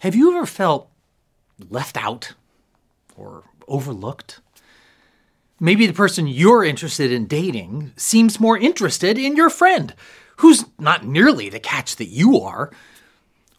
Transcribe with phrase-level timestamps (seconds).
[0.00, 0.88] Have you ever felt
[1.68, 2.32] left out
[3.18, 4.40] or overlooked?
[5.60, 9.94] Maybe the person you're interested in dating seems more interested in your friend,
[10.38, 12.70] who's not nearly the catch that you are.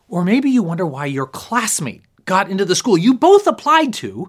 [0.10, 4.28] Or maybe you wonder why your classmate got into the school you both applied to,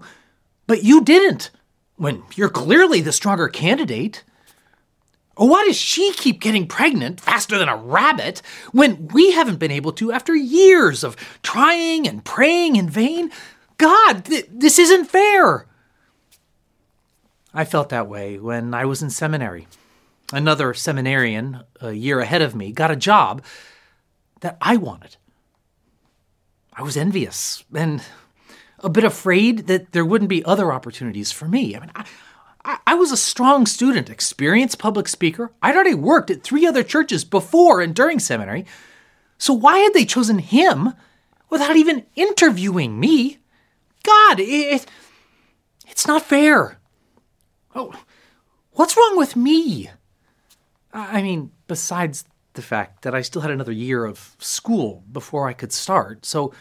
[0.67, 1.49] but you didn't,
[1.95, 4.23] when you're clearly the stronger candidate.
[5.35, 8.41] Or why does she keep getting pregnant faster than a rabbit
[8.71, 13.31] when we haven't been able to after years of trying and praying in vain?
[13.77, 15.65] God, th- this isn't fair.
[17.53, 19.67] I felt that way when I was in seminary.
[20.31, 23.43] Another seminarian, a year ahead of me, got a job
[24.41, 25.17] that I wanted.
[26.75, 28.03] I was envious and
[28.79, 31.75] a bit afraid that there wouldn't be other opportunities for me.
[31.75, 32.05] I mean, I,
[32.65, 35.51] I, I was a strong student, experienced public speaker.
[35.61, 38.65] I'd already worked at three other churches before and during seminary.
[39.37, 40.93] So why had they chosen him
[41.49, 43.39] without even interviewing me?
[44.03, 44.85] God, it,
[45.87, 46.79] it's not fair.
[47.75, 47.93] Oh,
[48.71, 49.89] what's wrong with me?
[50.93, 55.53] I mean, besides the fact that I still had another year of school before I
[55.53, 56.53] could start, so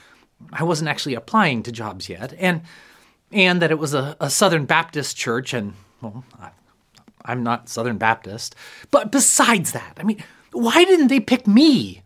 [0.52, 2.62] I wasn't actually applying to jobs yet, and
[3.30, 6.24] and that it was a, a Southern Baptist church, and well,
[7.24, 8.54] I'm not Southern Baptist.
[8.90, 10.22] But besides that, I mean,
[10.52, 12.02] why didn't they pick me?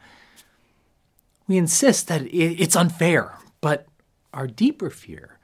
[1.48, 3.86] We insist that it's unfair, but
[4.34, 5.38] our deeper fear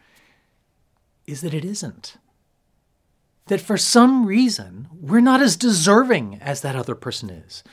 [1.26, 2.16] is that it isn't
[3.46, 7.64] that for some reason we're not as deserving as that other person is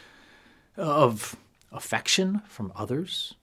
[0.78, 1.36] of
[1.72, 3.36] affection from others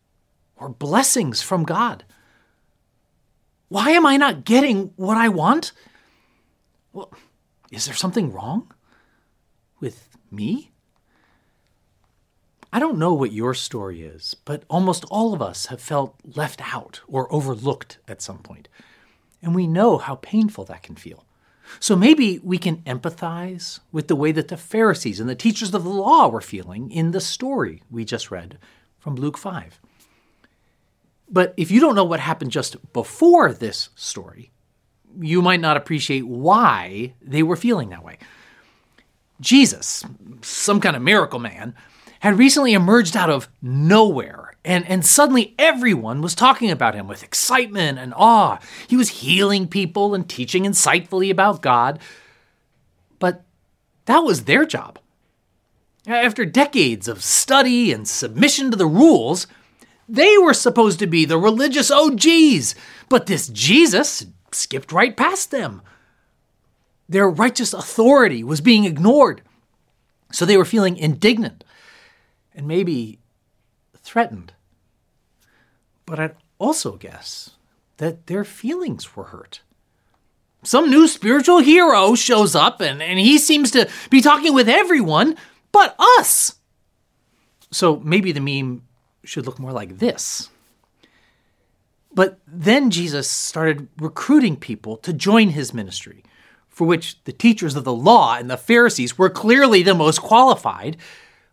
[0.56, 2.05] or blessings from God.
[3.69, 5.73] Why am I not getting what I want?
[6.93, 7.12] Well,
[7.70, 8.72] is there something wrong
[9.81, 10.72] with me?
[12.72, 16.75] I don't know what your story is, but almost all of us have felt left
[16.75, 18.69] out or overlooked at some point.
[19.42, 21.25] And we know how painful that can feel.
[21.81, 25.84] So maybe we can empathize with the way that the Pharisees and the teachers of
[25.84, 28.59] the law were feeling in the story we just read
[28.98, 29.81] from Luke 5.
[31.28, 34.53] But if you don't know what happened just before this story,
[35.21, 38.19] you might not appreciate why they were feeling that way.
[39.41, 40.04] Jesus,
[40.43, 41.75] some kind of miracle man,
[42.21, 47.22] had recently emerged out of nowhere, and, and suddenly everyone was talking about him with
[47.22, 48.59] excitement and awe.
[48.88, 52.00] He was healing people and teaching insightfully about God.
[53.19, 53.44] But
[54.06, 54.98] that was their job.
[56.06, 59.47] After decades of study and submission to the rules,
[60.09, 62.75] they were supposed to be the religious OGs,
[63.09, 65.83] but this Jesus skipped right past them.
[67.09, 69.43] Their righteous authority was being ignored,
[70.33, 71.65] so they were feeling indignant
[72.55, 73.19] and maybe
[73.95, 74.53] threatened.
[76.05, 77.51] But I'd also guess
[77.99, 79.61] that their feelings were hurt.
[80.63, 85.37] Some new spiritual hero shows up and, and he seems to be talking with everyone
[85.71, 86.57] but us.
[87.71, 88.83] So maybe the meme
[89.25, 90.49] should look more like this.
[92.16, 96.25] But then Jesus started recruiting people to join his ministry,
[96.66, 100.97] for which the teachers of the law and the Pharisees were clearly the most qualified.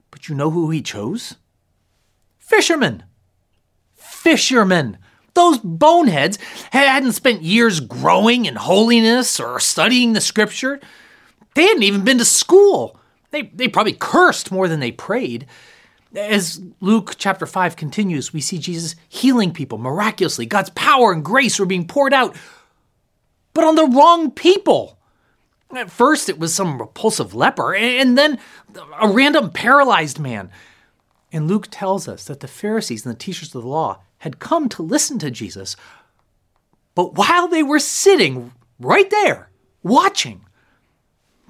[0.09, 1.35] But you know who he chose?
[2.39, 3.03] Fishermen.
[3.93, 4.99] Fishermen.
[5.33, 6.39] Those boneheads
[6.71, 10.79] hadn't spent years growing in holiness or studying the scripture.
[11.55, 12.97] They hadn't even been to school.
[13.31, 15.45] They, they probably cursed more than they prayed.
[16.15, 20.45] As Luke chapter 5 continues, we see Jesus healing people miraculously.
[20.45, 22.35] God's power and grace were being poured out,
[23.53, 24.99] but on the wrong people.
[25.75, 28.37] At first, it was some repulsive leper, and then
[29.01, 30.51] a random paralyzed man.
[31.31, 34.69] And Luke tells us that the Pharisees and the teachers of the law had come
[34.69, 35.75] to listen to Jesus,
[36.93, 39.49] but while they were sitting right there,
[39.81, 40.45] watching,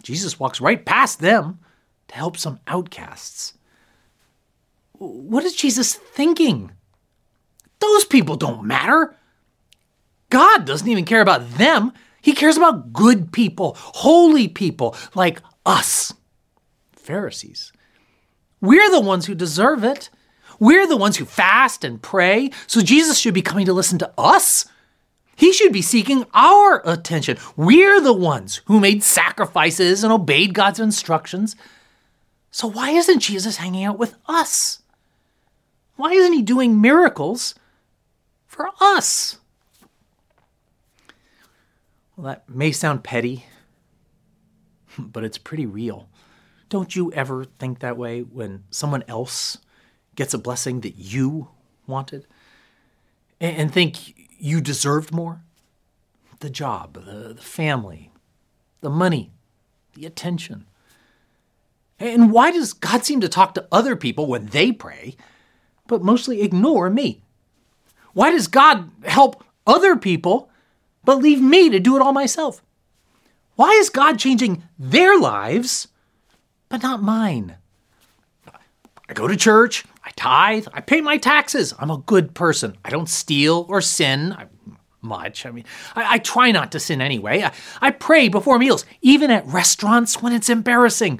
[0.01, 1.59] Jesus walks right past them
[2.07, 3.55] to help some outcasts.
[5.07, 6.71] What is Jesus thinking?
[7.79, 9.15] Those people don't matter.
[10.29, 11.91] God doesn't even care about them.
[12.21, 16.13] He cares about good people, holy people like us,
[16.93, 17.73] Pharisees.
[18.61, 20.09] We're the ones who deserve it.
[20.59, 24.13] We're the ones who fast and pray, so Jesus should be coming to listen to
[24.17, 24.65] us.
[25.35, 27.37] He should be seeking our attention.
[27.57, 31.57] We're the ones who made sacrifices and obeyed God's instructions.
[32.51, 34.82] So why isn't Jesus hanging out with us?
[35.95, 37.55] Why isn't he doing miracles
[38.45, 39.37] for us?
[42.15, 43.45] Well, that may sound petty,
[44.97, 46.09] but it's pretty real.
[46.69, 49.57] Don't you ever think that way when someone else
[50.15, 51.49] gets a blessing that you
[51.87, 52.25] wanted?
[53.43, 55.41] and think you deserved more?
[56.39, 58.11] The job, the, family,
[58.81, 59.31] the money,
[59.93, 60.65] the attention.
[61.99, 65.15] And why does God seem to talk to other people when they pray,
[65.87, 67.21] but mostly ignore me?
[68.13, 70.49] Why does God help other people,
[71.03, 72.61] but leave me to do it all myself?
[73.55, 75.87] Why is God changing their lives,
[76.69, 77.57] but not mine?
[79.09, 81.73] I go to church, I tithe, I pay my taxes.
[81.77, 82.77] I'm a good person.
[82.83, 84.35] I don't steal or sin
[85.01, 85.45] much.
[85.45, 85.65] I mean,
[85.95, 87.43] I, I try not to sin anyway.
[87.43, 87.51] I,
[87.81, 91.19] I pray before meals, even at restaurants when it's embarrassing.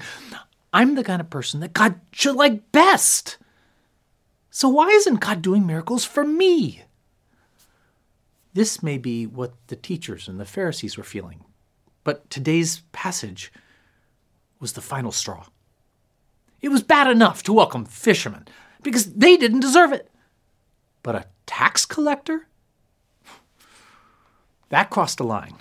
[0.72, 3.36] I'm the kind of person that God should like best.
[4.54, 6.82] So why isn't God doing miracles for me?
[8.52, 11.44] This may be what the teachers and the Pharisees were feeling,
[12.04, 13.52] but today's passage
[14.60, 15.46] was the final straw.
[16.62, 18.46] It was bad enough to welcome fishermen
[18.80, 20.08] because they didn't deserve it.
[21.02, 22.46] But a tax collector?
[24.68, 25.56] That crossed a line.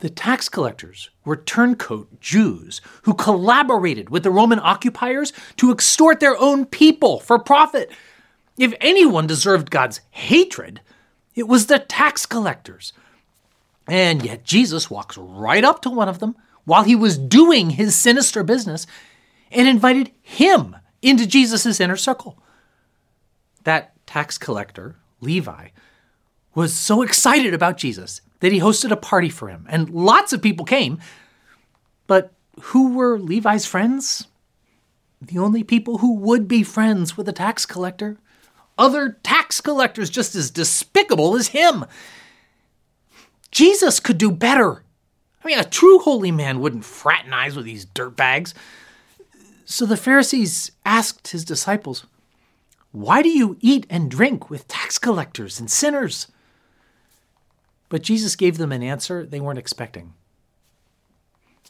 [0.00, 6.36] The tax collectors were turncoat Jews who collaborated with the Roman occupiers to extort their
[6.36, 7.90] own people for profit.
[8.58, 10.80] If anyone deserved God's hatred,
[11.34, 12.92] it was the tax collectors.
[13.86, 17.94] And yet Jesus walks right up to one of them while he was doing his
[17.94, 18.86] sinister business
[19.50, 22.38] and invited him into Jesus' inner circle.
[23.64, 25.68] That tax collector, Levi,
[26.54, 30.42] was so excited about Jesus that he hosted a party for him, and lots of
[30.42, 30.98] people came.
[32.06, 34.28] But who were Levi's friends?
[35.20, 38.18] The only people who would be friends with a tax collector.
[38.78, 41.86] Other tax collectors just as despicable as him.
[43.50, 44.82] Jesus could do better.
[45.42, 48.52] I mean, a true holy man wouldn't fraternize with these dirtbags.
[49.64, 52.04] So the Pharisees asked his disciples,
[52.92, 56.26] Why do you eat and drink with tax collectors and sinners?
[57.88, 60.14] But Jesus gave them an answer they weren't expecting.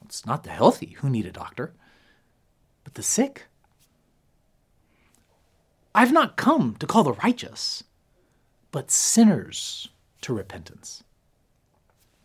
[0.04, 1.74] It's not the healthy who need a doctor,
[2.84, 3.46] but the sick.
[5.94, 7.82] I've not come to call the righteous,
[8.70, 9.88] but sinners
[10.22, 11.02] to repentance.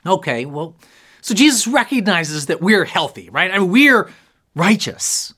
[0.05, 0.75] Okay, well,
[1.21, 3.51] so Jesus recognizes that we're healthy, right?
[3.51, 4.11] I mean, we're
[4.55, 5.33] righteous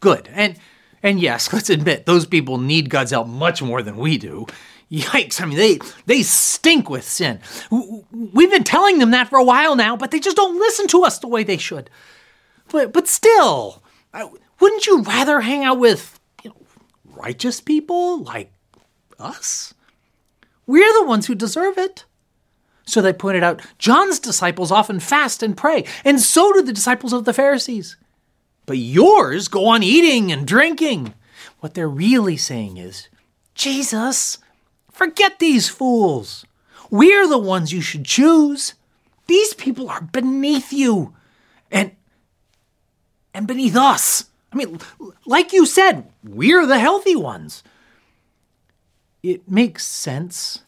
[0.00, 0.28] good.
[0.32, 0.58] And
[1.02, 4.46] and yes, let's admit those people need God's help much more than we do.
[4.90, 5.40] Yikes!
[5.40, 7.40] I mean, they they stink with sin.
[7.70, 11.04] We've been telling them that for a while now, but they just don't listen to
[11.04, 11.90] us the way they should.
[12.68, 13.82] But but still,
[14.58, 16.56] wouldn't you rather hang out with you know,
[17.04, 18.52] righteous people like
[19.18, 19.74] us?
[20.66, 22.04] We're the ones who deserve it.
[22.84, 27.12] So they pointed out John's disciples often fast and pray, and so do the disciples
[27.12, 27.96] of the Pharisees
[28.70, 31.12] but yours go on eating and drinking.
[31.58, 33.08] What they're really saying is,
[33.52, 34.38] Jesus,
[35.00, 36.44] forget these fools.
[36.90, 38.74] We're the ones you should choose.
[39.28, 41.14] These people are beneath you
[41.70, 41.92] and
[43.32, 44.26] and beneath us.
[44.52, 44.78] I mean,
[45.24, 47.62] like you said, we're the healthy ones.
[49.22, 50.64] It makes sense,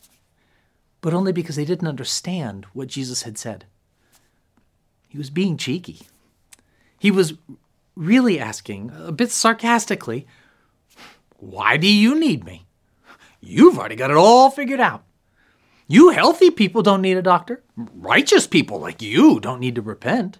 [1.02, 3.66] but only because they didn't understand what Jesus had said.
[5.10, 6.06] He was being cheeky.
[6.98, 7.34] He was
[7.94, 10.26] really asking, a bit sarcastically,
[11.36, 12.64] Why do you need me?
[13.42, 15.04] You've already got it all figured out.
[15.86, 17.62] You healthy people don't need a doctor.
[17.76, 20.38] Righteous people like you don't need to repent.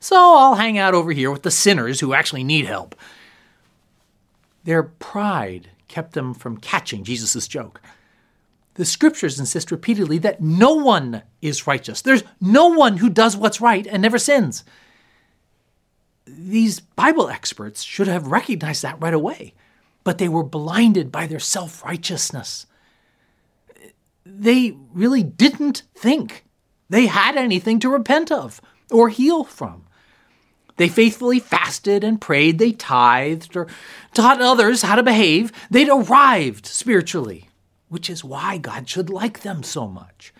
[0.00, 2.96] So I'll hang out over here with the sinners who actually need help.
[4.64, 7.80] Their pride kept them from catching Jesus' joke.
[8.74, 12.02] The scriptures insist repeatedly that no one is righteous.
[12.02, 14.64] There's no one who does what's right and never sins
[16.26, 19.54] these Bible experts should have recognized that right away,
[20.04, 22.66] but they were blinded by their self righteousness.
[24.24, 26.44] They really didn't think
[26.88, 29.84] they had anything to repent of or heal from.
[30.76, 33.66] They faithfully fasted and prayed, they tithed or
[34.14, 35.52] taught others how to behave.
[35.70, 37.48] They'd arrived spiritually,
[37.88, 40.32] which is why God should like them so much.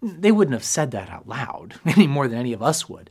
[0.00, 3.10] They wouldn't have said that out loud any more than any of us would.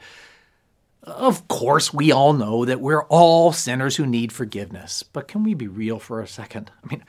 [1.04, 5.54] Of course, we all know that we're all sinners who need forgiveness, but can we
[5.56, 6.70] be real for a second?
[6.84, 7.04] I mean,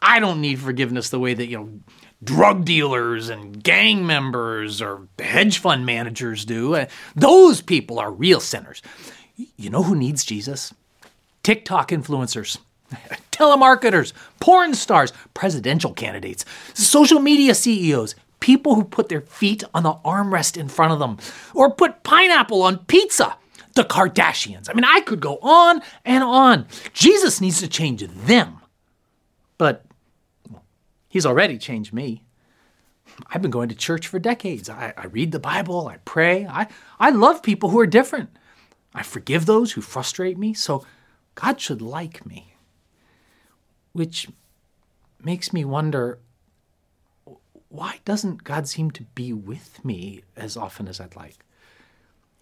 [0.00, 1.80] I don't need forgiveness the way that, you know,
[2.24, 6.74] drug dealers and gang members or hedge fund managers do.
[6.74, 8.80] Uh, those people are real sinners.
[9.36, 10.72] You know who needs Jesus?
[11.42, 12.58] TikTok influencers,
[13.32, 19.94] telemarketers, porn stars, presidential candidates, social media CEOs, people who put their feet on the
[20.04, 21.18] armrest in front of them
[21.54, 23.36] or put pineapple on pizza.
[23.76, 24.68] The Kardashians.
[24.68, 26.66] I mean, I could go on and on.
[26.92, 28.58] Jesus needs to change them.
[29.58, 29.86] But
[31.10, 32.22] He's already changed me.
[33.26, 34.70] I've been going to church for decades.
[34.70, 36.46] I, I, read the Bible, I pray.
[36.46, 36.68] I,
[37.00, 38.30] I love people who are different.
[38.94, 40.86] I forgive those who frustrate me, so
[41.34, 42.54] God should like me.
[43.92, 44.28] Which
[45.22, 46.20] makes me wonder
[47.70, 51.38] why doesn't God seem to be with me as often as I'd like?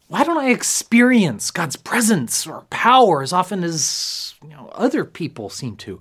[0.09, 5.51] Why don't I experience God's presence or power as often as you know, other people
[5.51, 6.01] seem to?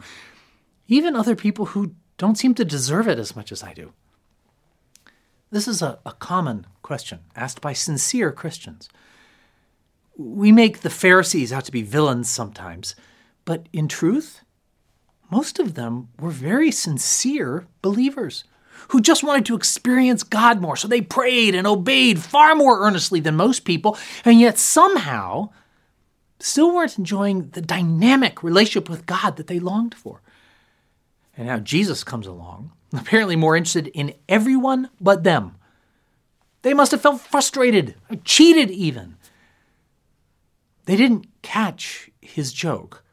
[0.88, 3.92] Even other people who don't seem to deserve it as much as I do.
[5.52, 8.88] This is a, a common question asked by sincere Christians.
[10.16, 12.96] We make the Pharisees out to be villains sometimes,
[13.44, 14.42] but in truth,
[15.30, 18.46] most of them were very sincere believers
[18.90, 20.76] who just wanted to experience God more.
[20.76, 25.50] So they prayed and obeyed far more earnestly than most people, and yet somehow
[26.40, 30.22] still weren't enjoying the dynamic relationship with God that they longed for.
[31.36, 35.56] And now Jesus comes along, apparently more interested in everyone but them.
[36.64, 39.16] They must have felt frustrated, cheated even.
[40.86, 43.04] They didn't catch his joke.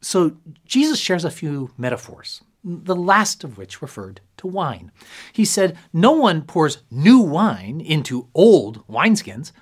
[0.00, 4.90] So Jesus shares a few metaphors, the last of which referred to wine.
[5.32, 9.52] He said, No one pours new wine into old wineskins.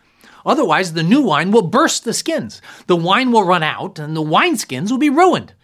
[0.47, 2.63] Otherwise, the new wine will burst the skins.
[2.87, 5.55] The wine will run out, and the wineskins will be ruined.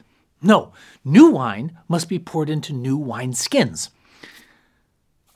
[0.42, 0.72] No,
[1.04, 3.90] new wine must be poured into new wineskins.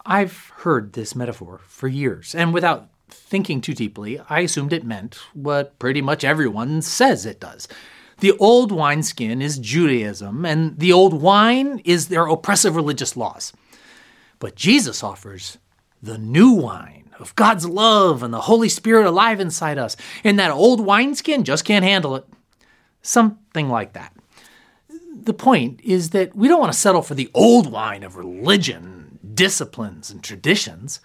[0.05, 5.19] I've heard this metaphor for years, and without thinking too deeply, I assumed it meant
[5.35, 7.69] what pretty much everyone says it does
[8.23, 13.53] the old wineskin is Judaism, and the old wine is their oppressive religious laws.
[14.39, 15.59] But Jesus offers
[16.01, 20.53] the new wine of God's love and the Holy Spirit alive inside us, and that
[20.53, 22.25] old wineskin just can't handle it.
[23.03, 24.15] Something like that.
[25.13, 29.19] The point is that we don't want to settle for the old wine of religion,
[29.35, 31.01] disciplines, and traditions.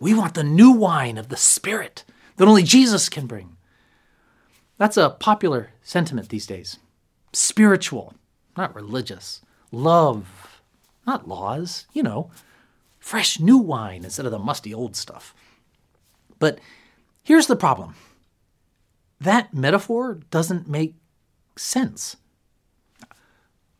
[0.00, 2.02] We want the new wine of the Spirit
[2.38, 3.55] that only Jesus can bring.
[4.78, 6.78] That's a popular sentiment these days.
[7.32, 8.14] Spiritual,
[8.56, 9.40] not religious.
[9.72, 10.60] Love,
[11.06, 12.30] not laws, you know.
[12.98, 15.34] Fresh new wine instead of the musty old stuff.
[16.38, 16.58] But
[17.22, 17.94] here's the problem
[19.20, 20.94] that metaphor doesn't make
[21.56, 22.16] sense.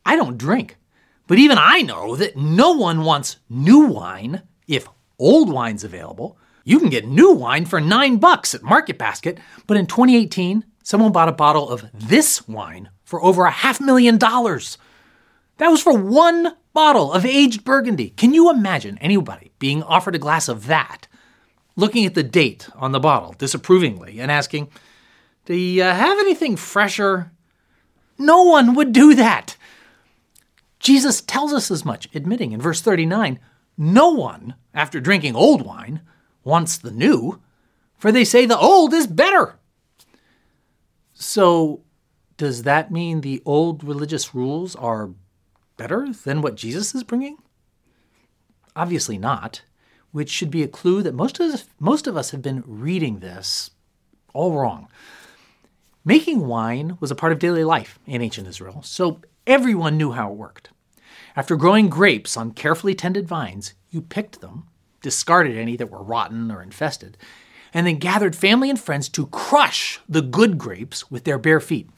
[0.04, 0.76] I don't drink,
[1.26, 4.88] but even I know that no one wants new wine if
[5.18, 6.38] old wine's available.
[6.64, 11.10] You can get new wine for nine bucks at Market Basket, but in 2018, someone
[11.10, 14.78] bought a bottle of this wine for over a half million dollars.
[15.56, 18.10] That was for one bottle of aged Burgundy.
[18.10, 21.08] Can you imagine anybody being offered a glass of that,
[21.74, 24.68] looking at the date on the bottle disapprovingly and asking,
[25.46, 27.32] Do you uh, have anything fresher?
[28.16, 29.56] No one would do that.
[30.78, 33.40] Jesus tells us as much, admitting in verse 39
[33.76, 36.02] No one, after drinking old wine,
[36.44, 37.40] wants the new,
[37.98, 39.55] for they say the old is better.
[41.18, 41.80] So,
[42.36, 45.10] does that mean the old religious rules are
[45.78, 47.38] better than what Jesus is bringing?
[48.76, 49.62] Obviously not,
[50.12, 53.20] which should be a clue that most of us, most of us have been reading
[53.20, 53.70] this
[54.34, 54.88] all wrong.
[56.04, 60.30] Making wine was a part of daily life in ancient Israel, so everyone knew how
[60.30, 60.68] it worked.
[61.34, 64.64] After growing grapes on carefully tended vines, you picked them,
[65.00, 67.16] discarded any that were rotten or infested,
[67.72, 71.88] and then gathered family and friends to crush the good grapes with their bare feet.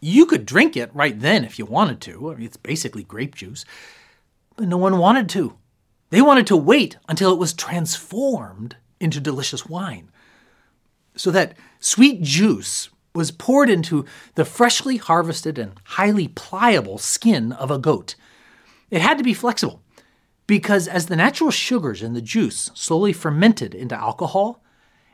[0.00, 2.30] You could drink it right then if you wanted to.
[2.30, 3.64] I mean, it's basically grape juice.
[4.56, 5.56] But no one wanted to.
[6.10, 10.10] They wanted to wait until it was transformed into delicious wine.
[11.16, 14.04] So that sweet juice was poured into
[14.34, 18.16] the freshly harvested and highly pliable skin of a goat.
[18.90, 19.80] It had to be flexible
[20.46, 24.62] because as the natural sugars in the juice slowly fermented into alcohol,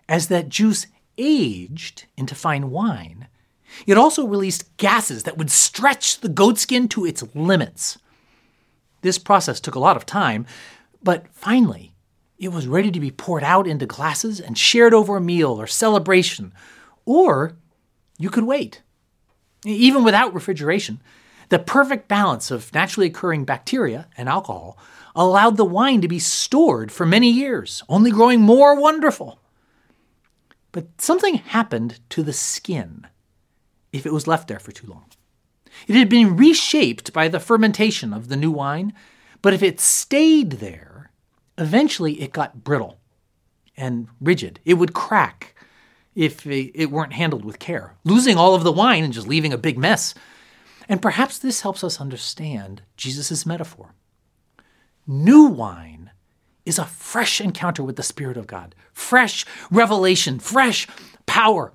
[0.08, 0.86] as that juice
[1.18, 3.28] aged into fine wine,
[3.86, 7.98] it also released gases that would stretch the goatskin to its limits.
[9.02, 10.46] This process took a lot of time,
[11.02, 11.94] but finally,
[12.38, 15.66] it was ready to be poured out into glasses and shared over a meal or
[15.66, 16.52] celebration.
[17.04, 17.56] Or
[18.18, 18.82] you could wait.
[19.64, 21.00] Even without refrigeration,
[21.50, 24.78] the perfect balance of naturally occurring bacteria and alcohol
[25.14, 29.40] allowed the wine to be stored for many years, only growing more wonderful.
[30.72, 33.06] But something happened to the skin
[33.92, 35.06] if it was left there for too long.
[35.88, 38.92] It had been reshaped by the fermentation of the new wine,
[39.42, 41.10] but if it stayed there,
[41.58, 42.98] eventually it got brittle
[43.76, 44.60] and rigid.
[44.64, 45.54] It would crack
[46.14, 49.58] if it weren't handled with care, losing all of the wine and just leaving a
[49.58, 50.14] big mess.
[50.88, 53.94] And perhaps this helps us understand Jesus' metaphor.
[55.10, 56.12] New wine
[56.64, 60.86] is a fresh encounter with the Spirit of God, fresh revelation, fresh
[61.26, 61.72] power.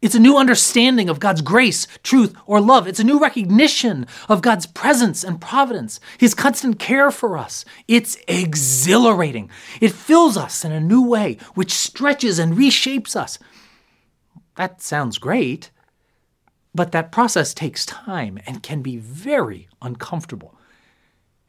[0.00, 2.88] It's a new understanding of God's grace, truth, or love.
[2.88, 7.66] It's a new recognition of God's presence and providence, His constant care for us.
[7.88, 9.50] It's exhilarating.
[9.82, 13.38] It fills us in a new way, which stretches and reshapes us.
[14.54, 15.70] That sounds great,
[16.74, 20.55] but that process takes time and can be very uncomfortable.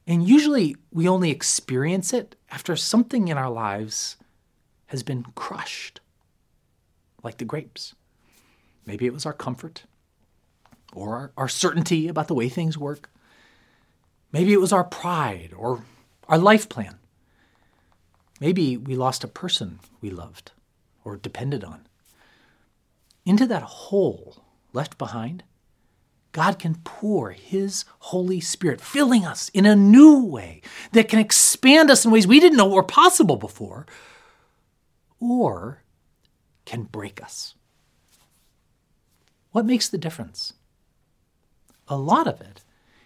[0.07, 4.15] And usually we only experience it after something in our lives
[4.87, 5.99] has been crushed,
[7.23, 7.93] like the grapes.
[8.85, 9.83] Maybe it was our comfort
[10.93, 13.09] or our, our, certainty about the way things work.
[14.31, 15.83] Maybe it was our pride or
[16.29, 16.97] our life plan.
[18.39, 20.51] Maybe we lost a person we loved
[21.03, 21.85] or depended on.
[23.25, 25.43] Into that hole left behind,
[26.31, 31.89] God can pour His Holy Spirit, filling us in a new way that can expand
[31.89, 33.85] us in ways we didn't know were possible before,
[35.19, 35.81] or
[36.65, 37.55] can break us.
[39.51, 40.53] What makes the difference?
[41.87, 42.61] A lot of it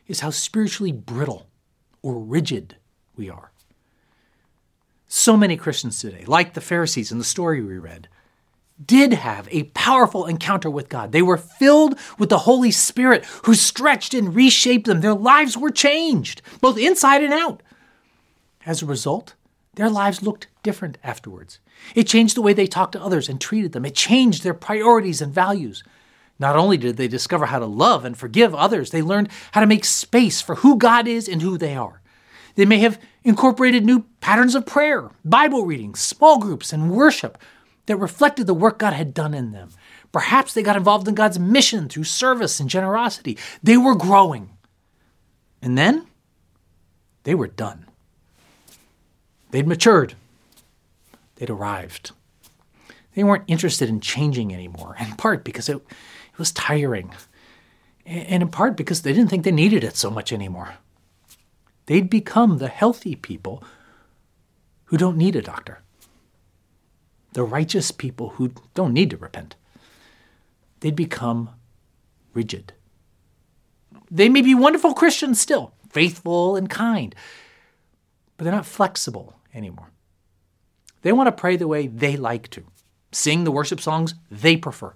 [0.07, 1.47] is how spiritually brittle
[2.01, 2.75] or rigid
[3.15, 3.51] we are.
[5.07, 8.07] So many Christians today, like the Pharisees in the story we read,
[8.85, 11.11] did have a powerful encounter with God.
[11.11, 15.01] They were filled with the Holy Spirit who stretched and reshaped them.
[15.01, 17.61] Their lives were changed, both inside and out.
[18.65, 19.35] As a result,
[19.75, 21.59] their lives looked different afterwards.
[21.95, 23.85] It changed the way they talked to others and treated them.
[23.85, 25.83] It changed their priorities and values.
[26.39, 29.67] Not only did they discover how to love and forgive others, they learned how to
[29.67, 32.01] make space for who God is and who they are.
[32.55, 37.37] They may have incorporated new patterns of prayer, Bible reading, small groups, and worship
[37.85, 39.69] that reflected the work God had done in them.
[40.11, 43.37] Perhaps they got involved in God's mission through service and generosity.
[43.63, 44.49] They were growing.
[45.61, 46.07] And then
[47.23, 47.85] they were done.
[49.51, 50.15] They'd matured.
[51.35, 52.11] They'd arrived.
[53.15, 57.13] They weren't interested in changing anymore, in part because it, it was tiring,
[58.05, 60.75] and in part because they didn't think they needed it so much anymore.
[61.87, 63.63] They'd become the healthy people
[64.85, 65.81] who don't need a doctor,
[67.33, 69.55] the righteous people who don't need to repent.
[70.79, 71.51] They'd become
[72.33, 72.73] rigid.
[74.09, 77.15] They may be wonderful Christians still, faithful and kind,
[78.35, 79.91] but they're not flexible anymore.
[81.01, 82.63] They want to pray the way they like to,
[83.11, 84.93] sing the worship songs they prefer,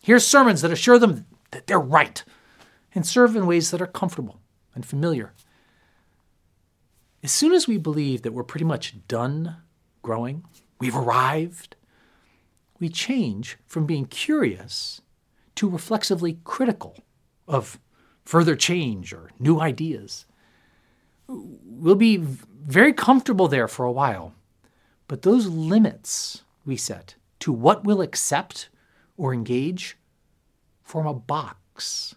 [0.00, 2.24] Hear sermons that assure them that they're right
[2.94, 4.40] and serve in ways that are comfortable
[4.74, 5.34] and familiar.
[7.22, 9.56] As soon as we believe that we're pretty much done
[10.02, 10.44] growing,
[10.78, 11.76] we've arrived,
[12.78, 15.00] we change from being curious
[15.56, 16.96] to reflexively critical
[17.46, 17.78] of
[18.24, 20.26] further change or new ideas.
[21.26, 24.34] We'll be very comfortable there for a while,
[25.08, 28.68] but those limits we set to what we'll accept
[29.16, 29.96] or engage
[30.82, 32.14] form a box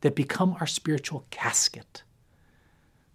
[0.00, 2.02] that become our spiritual casket.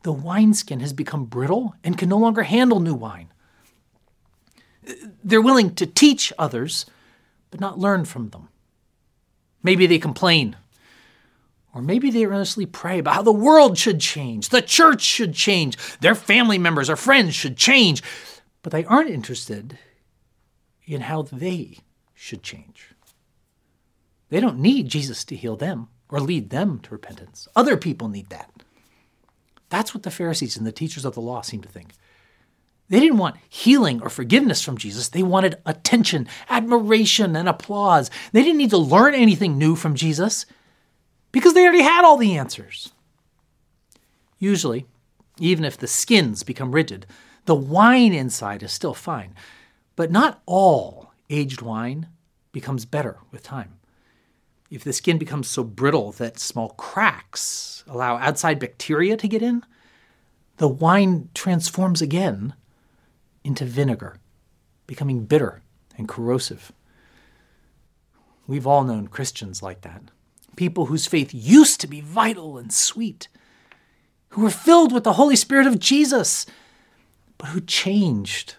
[0.03, 3.31] The wineskin has become brittle and can no longer handle new wine.
[5.23, 6.85] They're willing to teach others,
[7.51, 8.49] but not learn from them.
[9.63, 10.55] Maybe they complain,
[11.73, 15.77] or maybe they earnestly pray about how the world should change, the church should change,
[15.99, 18.01] their family members or friends should change,
[18.61, 19.77] but they aren't interested
[20.85, 21.79] in how they
[22.13, 22.91] should change.
[24.29, 27.47] They don't need Jesus to heal them or lead them to repentance.
[27.55, 28.51] Other people need that.
[29.69, 31.93] That's what the Pharisees and the teachers of the law seem to think.
[32.89, 35.09] They didn't want healing or forgiveness from Jesus.
[35.09, 38.09] They wanted attention, admiration, and applause.
[38.31, 40.45] They didn't need to learn anything new from Jesus
[41.31, 42.93] because they already had all the answers.
[44.39, 44.85] Usually,
[45.39, 47.05] even if the skins become rigid,
[47.45, 49.35] the wine inside is still fine.
[49.95, 52.07] But not all aged wine
[52.51, 53.77] becomes better with time
[54.69, 59.63] if the skin becomes so brittle that small cracks allow outside bacteria to get in,
[60.57, 62.53] the wine transforms again
[63.47, 64.17] into vinegar,
[64.87, 65.61] becoming bitter
[65.97, 66.73] and corrosive.
[68.45, 70.01] We've all known Christians like that.
[70.57, 73.29] People whose faith used to be vital and sweet,
[74.29, 76.45] who were filled with the Holy Spirit of Jesus,
[77.37, 78.55] but who changed,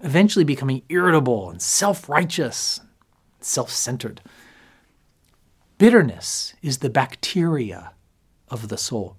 [0.00, 2.80] eventually becoming irritable and self righteous,
[3.40, 4.22] self centered.
[5.76, 7.92] Bitterness is the bacteria
[8.48, 9.18] of the soul,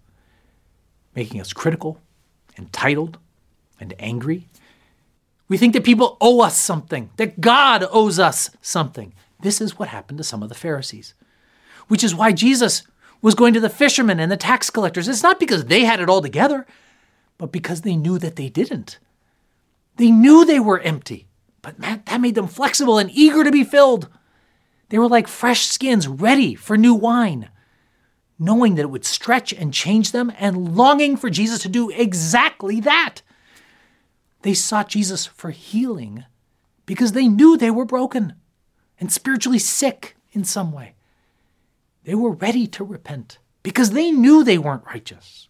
[1.15, 1.99] making us critical,
[2.57, 3.19] entitled,
[3.79, 4.47] and angry.
[5.51, 9.13] We think that people owe us something, that God owes us something.
[9.41, 11.13] This is what happened to some of the Pharisees,
[11.89, 12.83] which is why Jesus
[13.21, 15.09] was going to the fishermen and the tax collectors.
[15.09, 16.65] It's not because they had it all together,
[17.37, 18.97] but because they knew that they didn't.
[19.97, 21.27] They knew they were empty,
[21.61, 24.07] but that made them flexible and eager to be filled.
[24.87, 27.49] They were like fresh skins ready for new wine,
[28.39, 32.79] knowing that it would stretch and change them and longing for Jesus to do exactly
[32.79, 33.21] that.
[34.41, 36.25] They sought Jesus for healing
[36.85, 38.33] because they knew they were broken
[38.99, 40.95] and spiritually sick in some way.
[42.03, 45.47] They were ready to repent because they knew they weren't righteous.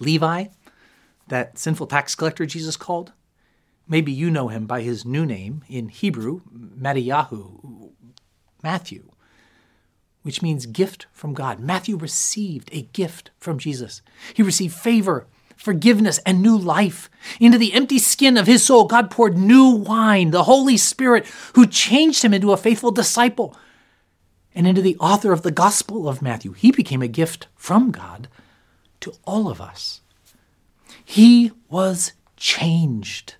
[0.00, 0.46] Levi,
[1.28, 3.12] that sinful tax collector Jesus called,
[3.88, 7.92] maybe you know him by his new name in Hebrew, Mattiyahu,
[8.62, 9.10] Matthew,
[10.22, 11.60] which means gift from God.
[11.60, 14.02] Matthew received a gift from Jesus.
[14.32, 17.10] He received favor, forgiveness, and new life.
[17.40, 21.66] Into the empty skin of his soul, God poured new wine, the Holy Spirit, who
[21.66, 23.56] changed him into a faithful disciple
[24.54, 26.52] and into the author of the Gospel of Matthew.
[26.52, 28.28] He became a gift from God
[29.00, 30.00] to all of us.
[31.04, 33.34] He was changed.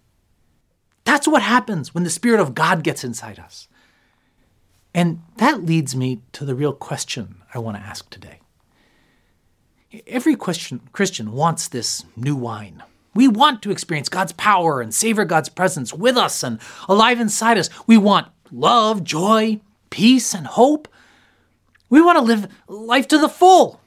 [1.05, 3.69] That's what happens when the Spirit of God gets inside us.
[4.95, 8.41] And that leads me to the real question I want to ask today.
[10.07, 12.83] Every Christian, wants this new wine.
[13.15, 17.59] We want to experience God's power and savor God's presence with us and alive inside
[17.59, 17.71] us.
[17.87, 20.89] We want love, joy, peace, and hope.
[21.89, 23.81] We want to live life to the full.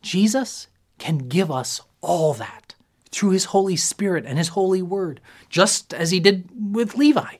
[0.00, 2.74] Jesus can give us all that
[3.10, 7.36] through his Holy Spirit and his holy word, just as he did with Levi.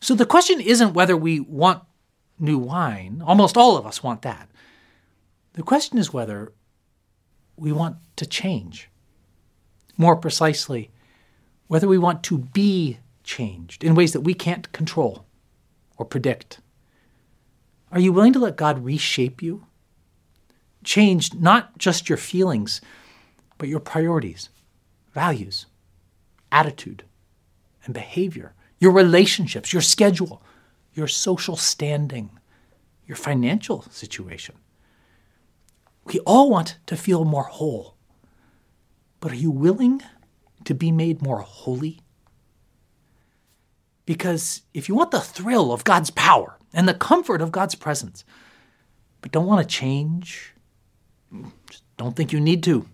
[0.00, 1.82] So the question isn't whether we want
[2.38, 3.22] new wine.
[3.24, 4.48] Almost all of us want that.
[5.54, 6.52] The question is whether
[7.56, 8.90] we want to change.
[9.96, 10.90] More precisely,
[11.68, 15.24] whether we want to be changed in ways that we can't control
[15.96, 16.58] or predict.
[17.92, 19.66] Are you willing to let God reshape you?
[20.82, 22.80] Change not just your feelings,
[23.56, 24.50] but your priorities,
[25.12, 25.66] values,
[26.50, 27.04] attitude,
[27.84, 30.42] and behavior, your relationships, your schedule,
[30.92, 32.30] your social standing,
[33.06, 34.56] your financial situation.
[36.06, 37.96] We all want to feel more whole.
[39.20, 40.02] But are you willing
[40.64, 42.00] to be made more holy?
[44.06, 48.24] Because if you want the thrill of God's power and the comfort of God's presence,
[49.20, 50.52] but don't want to change,
[51.70, 52.86] just don't think you need to,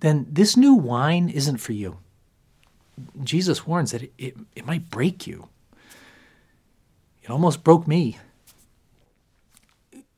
[0.00, 1.98] then this new wine isn't for you.
[3.22, 5.48] Jesus warns that it, it, it might break you.
[7.22, 8.18] It almost broke me.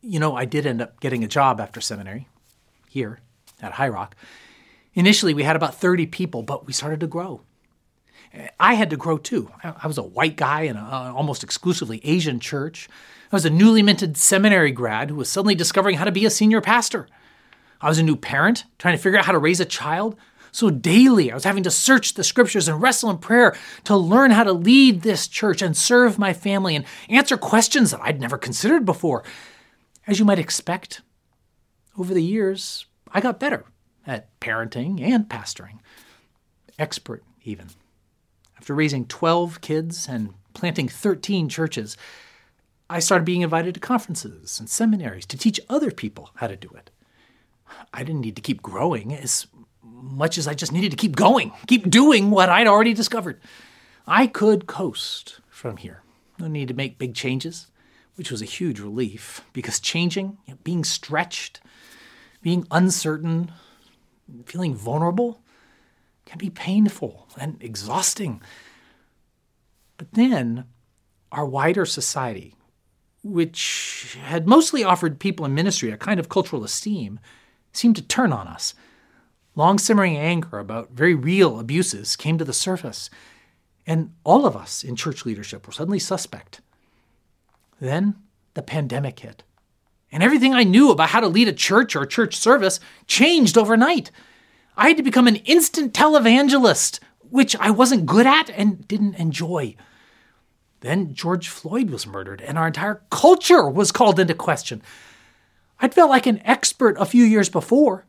[0.07, 2.29] You know, I did end up getting a job after seminary
[2.91, 3.21] here
[3.63, 4.15] at High Rock.
[4.93, 7.41] Initially, we had about 30 people, but we started to grow.
[8.61, 9.51] I had to grow too.
[9.63, 12.89] I was a white guy in an uh, almost exclusively Asian church.
[13.33, 16.31] I was a newly minted seminary grad who was suddenly discovering how to be a
[16.31, 17.09] senior pastor.
[17.81, 20.17] I was a new parent trying to figure out how to raise a child.
[20.53, 24.33] So daily, I was having to search the scriptures and wrestle in prayer to learn
[24.33, 28.37] how to lead this church and serve my family and answer questions that I'd never
[28.37, 29.25] considered before.
[30.07, 31.01] As you might expect,
[31.99, 33.65] over the years, I got better
[34.07, 35.79] at parenting and pastoring,
[36.79, 37.69] expert even.
[38.59, 41.97] After raising 12 kids and planting 13 churches,
[42.91, 46.69] I started being invited to conferences and seminaries to teach other people how to do
[46.77, 46.91] it.
[47.93, 49.47] I didn't need to keep growing as
[49.83, 53.41] much as I just needed to keep going, keep doing what I'd already discovered.
[54.07, 56.03] I could coast from here.
[56.39, 57.69] No need to make big changes,
[58.17, 61.61] which was a huge relief because changing, you know, being stretched,
[62.43, 63.51] being uncertain,
[64.47, 65.41] feeling vulnerable,
[66.25, 68.41] can be painful and exhausting.
[69.97, 70.65] But then
[71.33, 72.55] our wider society,
[73.23, 77.19] which had mostly offered people in ministry a kind of cultural esteem,
[77.73, 78.75] seemed to turn on us.
[79.57, 83.11] Long simmering anger about very real abuses came to the surface,
[83.87, 86.61] and all of us in church leadership were suddenly suspect.
[87.81, 88.17] Then
[88.55, 89.43] the pandemic hit,
[90.13, 94.11] and everything I knew about how to lead a church or church service changed overnight.
[94.77, 99.77] I had to become an instant televangelist, which I wasn't good at and didn't enjoy.
[100.81, 104.83] Then George Floyd was murdered, and our entire culture was called into question.
[105.81, 108.07] I'd felt like an expert a few years before,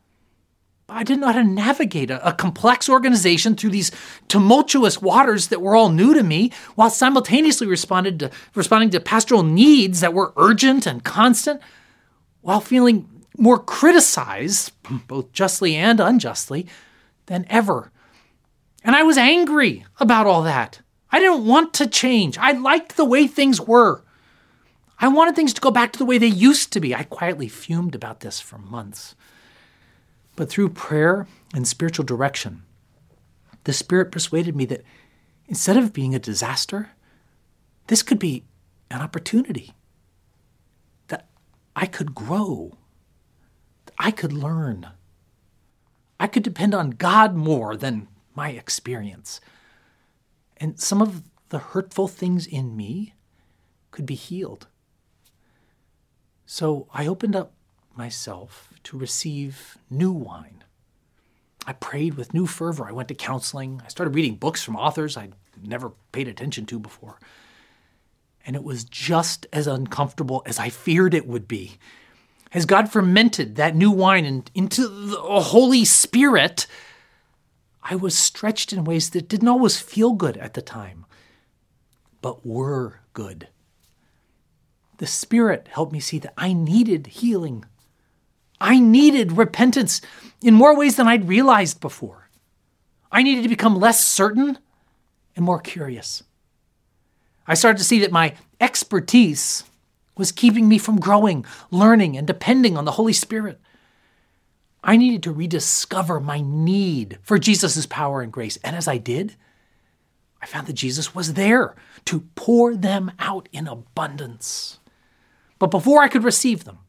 [0.87, 3.91] I didn't know how to navigate a, a, complex organization through these
[4.27, 9.41] tumultuous waters that were all new to me, while simultaneously responded to, responding to pastoral
[9.41, 11.59] needs that were urgent and constant,
[12.41, 14.71] while feeling more criticized,
[15.07, 16.67] both justly and unjustly,
[17.25, 17.91] than ever.
[18.83, 20.81] And I was angry about all that.
[21.11, 22.37] I didn't want to change.
[22.37, 24.03] I liked the way things were.
[24.99, 26.93] I wanted things to go back to the way they used to be.
[26.93, 29.15] I quietly fumed about this for months.
[30.35, 32.63] But through prayer and spiritual direction,
[33.63, 34.83] the Spirit persuaded me that
[35.47, 36.91] instead of being a disaster,
[37.87, 38.43] this could be
[38.91, 39.73] an opportunity.
[41.07, 41.27] That
[41.75, 42.77] I could grow,
[43.85, 44.87] that I could learn.
[46.19, 49.39] I could depend on God more than my experience.
[50.57, 53.13] And some of the hurtful things in me
[53.91, 54.67] could be healed.
[56.45, 57.54] So I opened up
[57.97, 60.63] myself to receive new wine.
[61.67, 62.87] I prayed with new fervor.
[62.87, 63.81] I went to counseling.
[63.83, 67.19] I started reading books from authors I'd never paid attention to before.
[68.45, 71.77] And it was just as uncomfortable as I feared it would be.
[72.53, 76.67] As God fermented that new wine into the Holy Spirit,
[77.81, 81.05] I was stretched in ways that didn't always feel good at the time,
[82.21, 83.47] but were good.
[84.97, 87.65] The Spirit helped me see that I needed healing.
[88.59, 90.01] I needed repentance
[90.41, 92.29] in more ways than I'd realized before.
[93.11, 94.57] I needed to become less certain
[95.35, 96.23] and more curious.
[97.47, 99.63] I started to see that my expertise
[100.17, 103.59] was keeping me from growing, learning, and depending on the Holy Spirit.
[104.83, 108.57] I needed to rediscover my need for Jesus' power and grace.
[108.63, 109.35] And as I did,
[110.41, 114.79] I found that Jesus was there to pour them out in abundance.
[115.57, 116.79] But before I could receive them,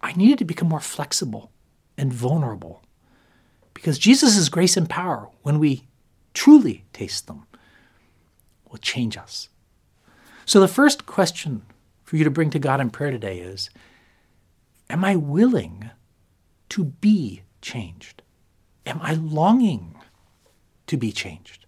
[0.00, 1.50] I needed to become more flexible
[1.96, 2.82] and vulnerable.
[3.74, 5.86] Because Jesus' grace and power, when we
[6.34, 7.46] truly taste them,
[8.70, 9.48] will change us.
[10.44, 11.62] So, the first question
[12.04, 13.70] for you to bring to God in prayer today is
[14.88, 15.90] Am I willing
[16.70, 18.22] to be changed?
[18.86, 19.96] Am I longing
[20.86, 21.66] to be changed?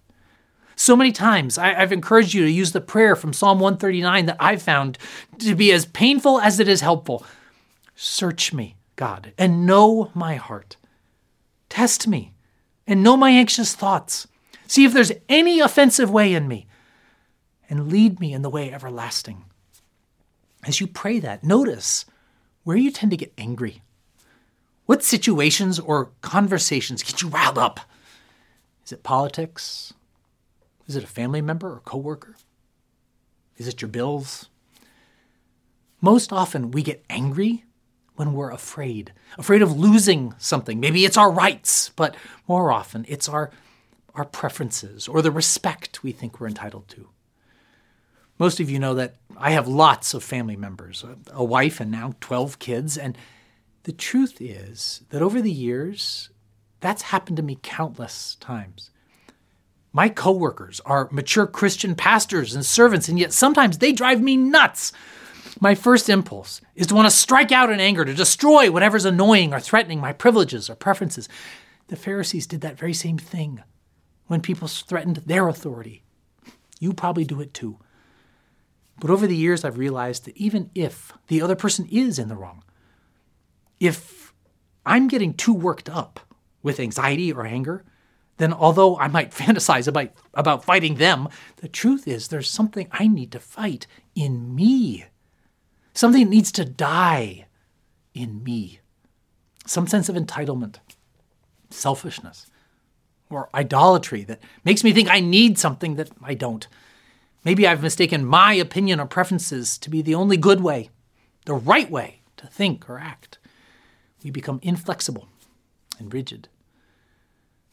[0.76, 4.36] So many times I, have encouraged you to use the prayer from Psalm 139 that
[4.38, 4.96] I've found
[5.40, 7.26] to be as painful as it is helpful.
[8.00, 10.76] Search me, God, and know my heart.
[11.68, 12.32] Test me
[12.86, 14.28] and know my anxious thoughts.
[14.68, 16.68] See if there's any offensive way in me,
[17.68, 19.46] and lead me in the way everlasting.
[20.62, 22.04] As you pray that, notice
[22.62, 23.82] where you tend to get angry.
[24.86, 27.80] What situations or conversations get you riled up?
[28.86, 29.92] Is it politics?
[30.86, 32.36] Is it a family member or coworker?
[33.56, 34.50] Is it your bills?
[36.00, 37.64] Most often we get angry
[38.18, 40.80] when we're afraid, afraid of losing something.
[40.80, 43.50] Maybe it's our rights, but more often it's our,
[44.14, 47.08] our preferences or the respect we think we're entitled to.
[48.38, 52.14] Most of you know that I have lots of family members, a wife and now
[52.20, 53.16] 12 kids, and
[53.84, 56.30] the truth is that over the years,
[56.80, 58.90] that's happened to me countless times.
[59.92, 64.92] My coworkers are mature Christian pastors and servants, and yet sometimes they drive me nuts.
[65.60, 69.52] My first impulse is to want to strike out in anger, to destroy whatever's annoying
[69.52, 71.28] or threatening my privileges or preferences.
[71.88, 73.62] The Pharisees did that very same thing
[74.26, 76.04] when people threatened their authority.
[76.78, 77.78] You probably do it too.
[79.00, 82.36] But over the years, I've realized that even if the other person is in the
[82.36, 82.62] wrong,
[83.80, 84.32] if
[84.84, 86.20] I'm getting too worked up
[86.62, 87.84] with anxiety or anger,
[88.36, 93.08] then although I might fantasize about, about fighting them, the truth is there's something I
[93.08, 95.06] need to fight in me.
[95.98, 97.46] Something needs to die
[98.14, 98.78] in me.
[99.66, 100.76] Some sense of entitlement,
[101.70, 102.46] selfishness,
[103.28, 106.68] or idolatry that makes me think I need something that I don't.
[107.44, 110.90] Maybe I've mistaken my opinion or preferences to be the only good way,
[111.46, 113.38] the right way to think or act.
[114.22, 115.26] We become inflexible
[115.98, 116.46] and rigid.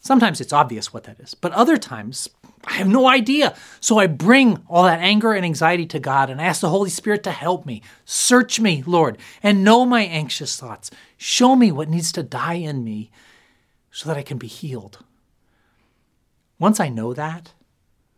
[0.05, 2.29] Sometimes it's obvious what that is, but other times
[2.63, 3.55] I have no idea.
[3.79, 7.23] So I bring all that anger and anxiety to God and ask the Holy Spirit
[7.23, 7.81] to help me.
[8.05, 10.91] Search me, Lord, and know my anxious thoughts.
[11.17, 13.09] Show me what needs to die in me
[13.89, 14.99] so that I can be healed.
[16.59, 17.53] Once I know that,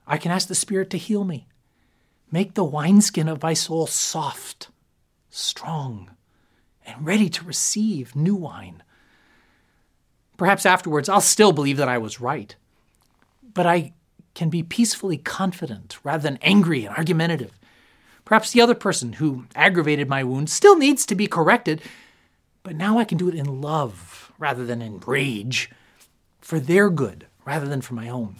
[0.05, 1.47] I can ask the Spirit to heal me.
[2.29, 4.67] Make the wineskin of my soul soft,
[5.29, 6.11] strong,
[6.85, 8.83] and ready to receive new wine.
[10.37, 12.55] Perhaps afterwards I'll still believe that I was right.
[13.53, 13.93] But I
[14.35, 17.57] can be peacefully confident rather than angry and argumentative.
[18.23, 21.81] Perhaps the other person who aggravated my wound still needs to be corrected,
[22.61, 25.71] but now I can do it in love rather than in rage,
[26.39, 28.35] for their good rather than for my own.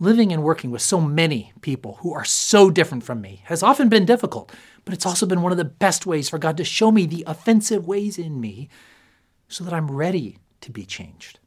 [0.00, 3.88] Living and working with so many people who are so different from me has often
[3.88, 4.50] been difficult,
[4.84, 7.24] but it's also been one of the best ways for God to show me the
[7.26, 8.68] offensive ways in me
[9.48, 11.38] so that I'm ready to be changed.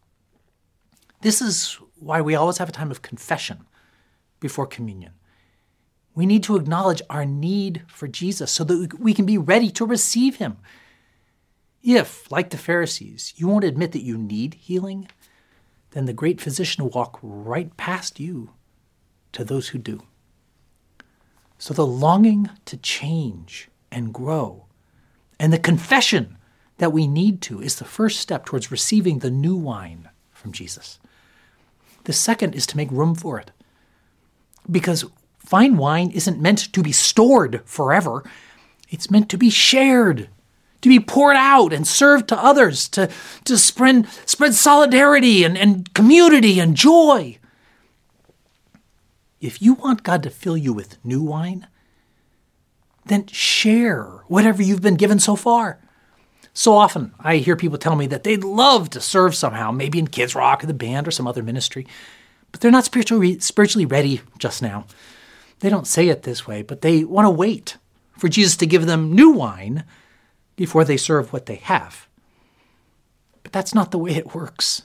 [1.21, 3.65] This is why we always have a time of confession
[4.39, 5.13] before communion.
[6.15, 9.86] We need to acknowledge our need for Jesus so that we can be ready to
[9.86, 10.58] receive him.
[11.84, 15.08] If, like the Pharisees, you won't admit that you need healing,
[15.91, 18.52] then the great physician will walk right past you
[19.32, 20.02] to those who do.
[21.58, 24.65] So the longing to change and grow
[25.39, 26.38] and the confession
[26.82, 30.98] that we need to is the first step towards receiving the new wine from Jesus.
[32.06, 33.52] The second is to make room for it.
[34.70, 35.06] Because
[35.38, 38.24] fine wine isn't meant to be stored forever,
[38.89, 40.28] it's meant to be shared,
[40.82, 43.12] to be poured out and served to others, to,
[43.44, 47.38] to spread, spread solidarity and, and community and joy.
[49.39, 51.67] If you want God to fill you with new wine,
[53.06, 55.80] then share whatever you've been given so far.
[56.53, 60.07] So often I hear people tell me that they'd love to serve somehow, maybe in
[60.07, 61.87] Kids Rock or the band or some other ministry,
[62.51, 64.85] but they're not spiritually, spiritually ready just now.
[65.59, 67.77] They don't say it this way, but they want to wait
[68.17, 69.85] for Jesus to give them new wine
[70.55, 72.07] before they serve what they have.
[73.43, 74.83] But that's not the way it works.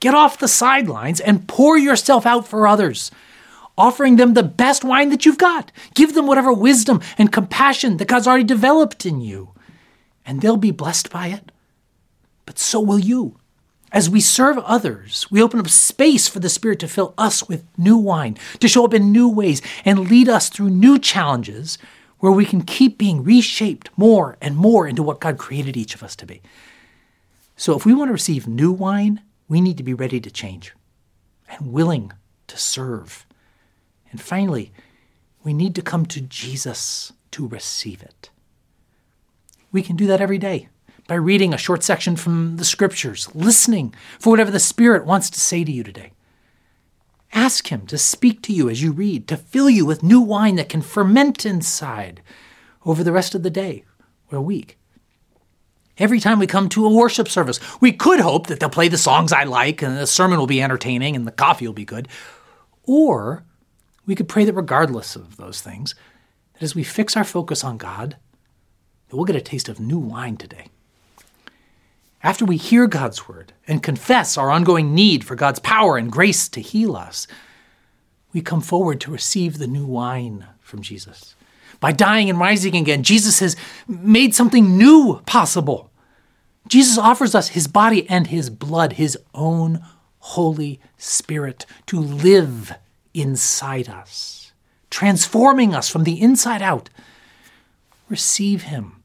[0.00, 3.12] Get off the sidelines and pour yourself out for others,
[3.78, 5.70] offering them the best wine that you've got.
[5.94, 9.52] Give them whatever wisdom and compassion that God's already developed in you
[10.24, 11.52] and they'll be blessed by it.
[12.46, 13.38] But so will you.
[13.92, 17.64] As we serve others, we open up space for the Spirit to fill us with
[17.76, 21.76] new wine, to show up in new ways, and lead us through new challenges
[22.18, 26.02] where we can keep being reshaped more and more into what God created each of
[26.02, 26.40] us to be.
[27.56, 30.72] So, if we want to receive new wine, we need to be ready to change
[31.48, 32.12] and willing
[32.46, 33.26] to serve.
[34.10, 34.72] And finally,
[35.44, 38.30] we need to come to Jesus to receive it.
[39.72, 40.68] We can do that every day
[41.08, 45.40] by reading a short section from the scriptures, listening for whatever the Spirit wants to
[45.40, 46.12] say to you today.
[47.32, 50.56] Ask Him to speak to you as you read, to fill you with new wine
[50.56, 52.22] that can ferment inside
[52.84, 53.84] over the rest of the day
[54.30, 54.78] or week.
[55.98, 58.98] Every time we come to a worship service, we could hope that they'll play the
[58.98, 62.08] songs I like and the sermon will be entertaining and the coffee will be good.
[62.84, 63.44] Or
[64.06, 65.94] we could pray that regardless of those things,
[66.54, 68.16] that as we fix our focus on God,
[69.16, 70.68] we'll get a taste of new wine today.
[72.22, 76.48] After we hear God's word and confess our ongoing need for God's power and grace
[76.50, 77.26] to heal us,
[78.32, 81.34] we come forward to receive the new wine from Jesus.
[81.80, 83.56] By dying and rising again, Jesus has
[83.88, 85.90] made something new possible.
[86.68, 89.84] Jesus offers us his body and his blood, his own
[90.20, 92.72] Holy Spirit, to live
[93.12, 94.52] inside us,
[94.90, 96.88] transforming us from the inside out.
[98.08, 99.01] Receive him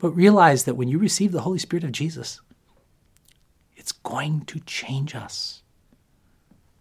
[0.00, 2.40] but realize that when you receive the Holy Spirit of Jesus,
[3.76, 5.62] it's going to change us.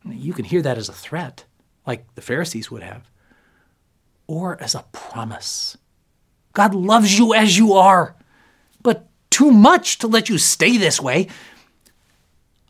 [0.06, 1.44] You can hear that as a threat,
[1.86, 3.10] like the Pharisees would have,
[4.26, 5.78] or as a promise.
[6.54, 8.16] God loves you as you are,
[8.82, 11.28] but too much to let you stay this way.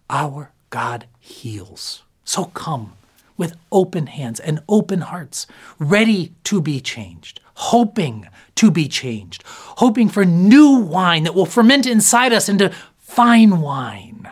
[0.10, 2.04] Our God heals.
[2.24, 2.94] So come
[3.38, 8.28] with open hands and open hearts, ready to be changed, hoping
[8.60, 9.42] to be changed,
[9.78, 14.30] hoping for new wine that will ferment inside us into fine wine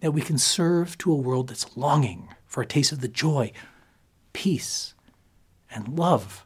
[0.00, 3.50] that we can serve to a world that's longing for a taste of the joy,
[4.34, 4.94] peace,
[5.70, 6.44] and love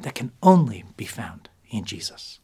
[0.00, 2.40] that can only be found in Jesus.